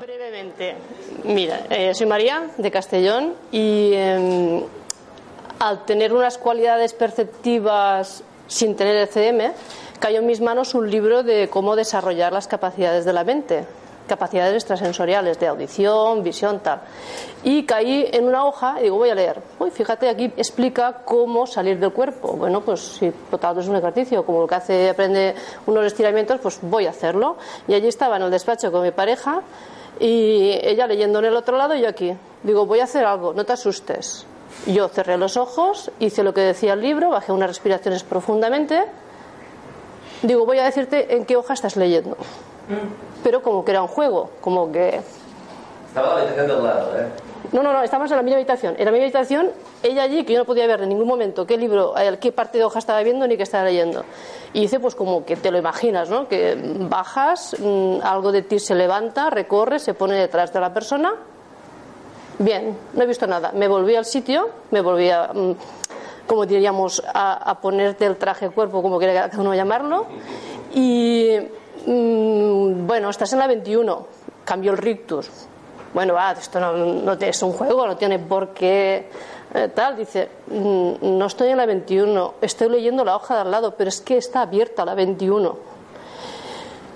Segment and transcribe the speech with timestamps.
[0.00, 0.76] Brevemente,
[1.24, 4.64] mira, eh, soy María de Castellón y eh,
[5.58, 9.52] al tener unas cualidades perceptivas sin tener el CM,
[9.98, 13.66] cayó en mis manos un libro de cómo desarrollar las capacidades de la mente,
[14.08, 16.80] capacidades extrasensoriales de audición, visión, tal.
[17.44, 19.42] Y caí en una hoja y digo, voy a leer.
[19.58, 22.32] Uy, fíjate, aquí explica cómo salir del cuerpo.
[22.32, 25.34] Bueno, pues si total es un ejercicio, como lo que hace, aprende
[25.66, 27.36] unos estiramientos, pues voy a hacerlo.
[27.68, 29.42] Y allí estaba en el despacho con mi pareja
[29.98, 32.14] y ella leyendo en el otro lado y yo aquí.
[32.42, 34.26] Digo, voy a hacer algo, no te asustes.
[34.66, 38.84] Yo cerré los ojos, hice lo que decía el libro, bajé unas respiraciones profundamente.
[40.22, 42.16] Digo, voy a decirte en qué hoja estás leyendo.
[43.22, 45.00] Pero como que era un juego, como que.
[45.90, 47.08] Estaba la habitación del lado, ¿eh?
[47.50, 48.76] No, no, no, estábamos en la misma habitación.
[48.78, 49.50] En la misma habitación,
[49.82, 52.58] ella allí, que yo no podía ver en ningún momento qué libro, eh, qué parte
[52.58, 54.04] de hoja estaba viendo ni qué estaba leyendo.
[54.52, 56.28] Y hice pues como que te lo imaginas, ¿no?
[56.28, 56.56] Que
[56.88, 61.12] bajas, mm, algo de ti se levanta, recorre, se pone detrás de la persona.
[62.38, 63.50] Bien, no he visto nada.
[63.52, 65.54] Me volví al sitio, me volví a, mm,
[66.28, 70.06] como diríamos, a, a ponerte el traje cuerpo, como quiera cada uno llamarlo.
[70.72, 71.36] Y
[71.84, 74.06] mm, bueno, estás en la 21,
[74.44, 75.48] cambió el rictus
[75.94, 79.08] bueno, esto no, no es un juego, no tiene por qué
[79.54, 79.96] eh, tal.
[79.96, 83.88] Dice, "Mm, no estoy en la 21, estoy leyendo la hoja de al lado, pero
[83.88, 85.56] es que está abierta la 21.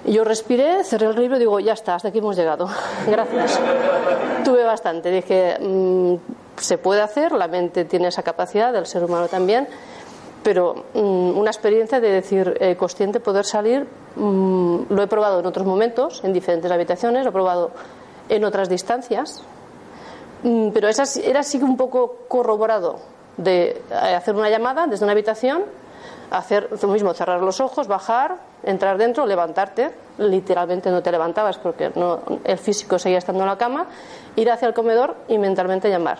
[0.07, 2.69] Y Yo respiré, cerré el libro y digo, ya está, hasta aquí hemos llegado.
[3.09, 3.59] Gracias.
[4.45, 5.11] Tuve bastante.
[5.11, 6.15] Dije, "Mm,
[6.57, 9.67] se puede hacer, la mente tiene esa capacidad, el ser humano también,
[10.45, 15.47] pero mm, una experiencia de decir eh, consciente, poder salir, mm, lo he probado en
[15.47, 17.71] otros momentos, en diferentes habitaciones, lo he probado
[18.29, 19.43] en otras distancias,
[20.47, 22.99] Mm, pero esa sí- era así un poco corroborado
[23.39, 25.63] de eh, hacer una llamada desde una habitación,
[26.31, 31.91] hacer lo mismo, cerrar los ojos, bajar, entrar dentro, levantarte, literalmente no te levantabas porque
[31.95, 33.87] no, el físico seguía estando en la cama,
[34.37, 36.19] ir hacia el comedor y mentalmente llamar.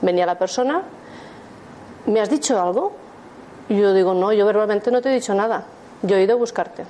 [0.00, 0.80] Venía la persona,
[2.06, 2.92] ¿me has dicho algo?
[3.68, 5.64] Y yo digo, no, yo verbalmente no te he dicho nada,
[6.00, 6.84] yo he ido a buscarte.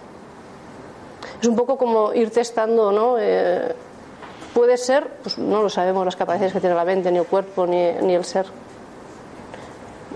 [1.41, 3.17] Es un poco como ir testando, ¿no?
[3.19, 3.75] Eh,
[4.55, 7.67] puede ser, pues no lo sabemos las capacidades que tiene la mente, ni el cuerpo,
[7.67, 8.47] ni, ni el ser.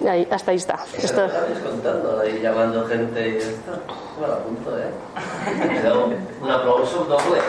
[0.08, 0.78] Ahí, hasta ahí está.
[0.96, 1.26] Esto-
[1.64, 3.72] contando, ahí llamando gente y esto.
[4.18, 4.90] Bueno, a punto, ¿eh?
[6.42, 7.40] Un aplauso doble.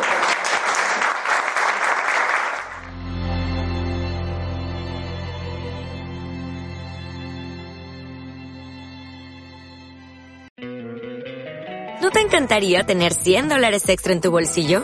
[12.01, 14.83] ¿No te encantaría tener 100 dólares extra en tu bolsillo?